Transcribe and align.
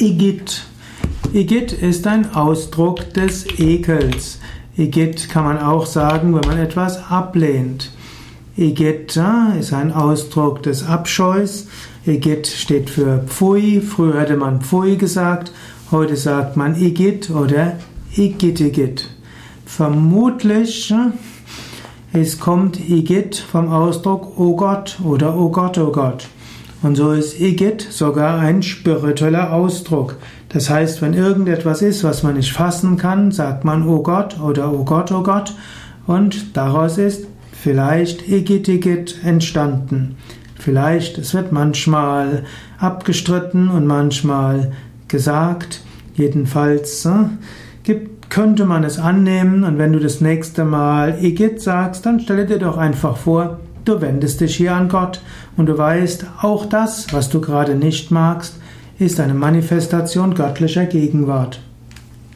Igitt. 0.00 0.62
Igitt 1.34 1.72
ist 1.72 2.06
ein 2.06 2.34
Ausdruck 2.34 3.12
des 3.12 3.46
Ekels. 3.58 4.38
Igitt 4.74 5.28
kann 5.28 5.44
man 5.44 5.58
auch 5.58 5.84
sagen, 5.84 6.34
wenn 6.34 6.48
man 6.48 6.58
etwas 6.58 7.10
ablehnt. 7.10 7.90
Igitt 8.56 9.20
ist 9.58 9.72
ein 9.74 9.92
Ausdruck 9.92 10.62
des 10.62 10.86
Abscheus. 10.86 11.66
Igitt 12.06 12.46
steht 12.46 12.88
für 12.88 13.24
Pfui. 13.26 13.82
Früher 13.82 14.20
hätte 14.20 14.38
man 14.38 14.62
Pfui 14.62 14.96
gesagt. 14.96 15.52
Heute 15.90 16.16
sagt 16.16 16.56
man 16.56 16.80
Igitt 16.80 17.28
oder 17.28 17.76
Igitt 18.16 18.60
Igitt. 18.60 19.06
Vermutlich 19.66 20.94
es 22.14 22.40
kommt 22.40 22.80
Igitt 22.88 23.36
vom 23.36 23.68
Ausdruck 23.68 24.38
O 24.38 24.56
Gott 24.56 24.98
oder 25.04 25.36
O 25.36 25.50
Gott, 25.50 25.76
O 25.76 25.92
Gott. 25.92 26.26
Und 26.82 26.96
so 26.96 27.12
ist 27.12 27.38
Igitt 27.38 27.86
sogar 27.90 28.38
ein 28.38 28.62
spiritueller 28.62 29.52
Ausdruck. 29.52 30.16
Das 30.48 30.70
heißt, 30.70 31.02
wenn 31.02 31.14
irgendetwas 31.14 31.82
ist, 31.82 32.04
was 32.04 32.22
man 32.22 32.34
nicht 32.36 32.52
fassen 32.52 32.96
kann, 32.96 33.32
sagt 33.32 33.64
man 33.64 33.86
O 33.86 34.02
Gott 34.02 34.40
oder 34.40 34.72
O 34.72 34.84
Gott, 34.84 35.12
O 35.12 35.22
Gott. 35.22 35.54
Und 36.06 36.56
daraus 36.56 36.96
ist 36.96 37.26
vielleicht 37.52 38.26
Igitt, 38.28 38.66
Igitt 38.68 39.22
entstanden. 39.24 40.16
Vielleicht, 40.58 41.18
es 41.18 41.34
wird 41.34 41.52
manchmal 41.52 42.44
abgestritten 42.78 43.68
und 43.70 43.86
manchmal 43.86 44.72
gesagt. 45.08 45.82
Jedenfalls 46.14 47.04
äh, 47.04 47.24
gibt, 47.82 48.30
könnte 48.30 48.64
man 48.64 48.84
es 48.84 48.98
annehmen 48.98 49.64
und 49.64 49.78
wenn 49.78 49.92
du 49.92 49.98
das 49.98 50.20
nächste 50.20 50.64
Mal 50.64 51.22
Igitt 51.22 51.60
sagst, 51.60 52.06
dann 52.06 52.20
stelle 52.20 52.46
dir 52.46 52.58
doch 52.58 52.76
einfach 52.76 53.16
vor, 53.16 53.58
Du 53.90 54.00
wendest 54.00 54.40
dich 54.40 54.54
hier 54.54 54.76
an 54.76 54.88
Gott 54.88 55.20
und 55.56 55.66
du 55.66 55.76
weißt, 55.76 56.24
auch 56.42 56.64
das, 56.64 57.12
was 57.12 57.28
du 57.28 57.40
gerade 57.40 57.74
nicht 57.74 58.12
magst, 58.12 58.54
ist 59.00 59.18
eine 59.18 59.34
Manifestation 59.34 60.34
göttlicher 60.34 60.86
Gegenwart. 60.86 61.58